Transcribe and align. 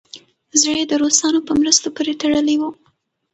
زړه 0.61 0.75
یې 0.81 0.85
د 0.91 0.93
روسانو 1.01 1.39
په 1.47 1.53
مرستو 1.61 1.87
پورې 1.95 2.13
تړلی 2.21 2.55
وو. 2.57 2.69